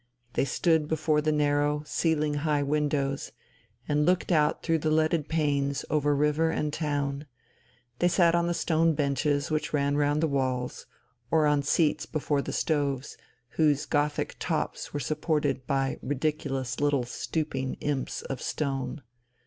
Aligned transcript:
They 0.33 0.45
stood 0.45 0.87
before 0.87 1.21
the 1.21 1.31
narrow, 1.31 1.83
ceiling 1.85 2.33
high 2.41 2.63
windows, 2.63 3.31
and 3.87 4.03
looked 4.03 4.31
out 4.31 4.63
through 4.63 4.79
the 4.79 4.89
leaded 4.89 5.29
panes 5.29 5.85
over 5.91 6.15
river 6.15 6.49
and 6.49 6.73
town; 6.73 7.27
they 7.99 8.07
sat 8.07 8.33
on 8.33 8.47
the 8.47 8.55
stone 8.55 8.95
benches 8.95 9.51
which 9.51 9.73
ran 9.73 9.97
round 9.97 10.21
the 10.23 10.27
walls, 10.27 10.87
or 11.29 11.45
on 11.45 11.61
seats 11.61 12.07
before 12.07 12.41
the 12.41 12.51
stoves, 12.51 13.15
whose 13.49 13.85
Gothic 13.85 14.37
tops 14.39 14.91
were 14.91 14.99
supported 14.99 15.67
by 15.67 15.99
ridiculous 16.01 16.79
little 16.79 17.03
stooping 17.03 17.75
imps 17.75 18.23
of 18.23 18.41
stone. 18.41 19.03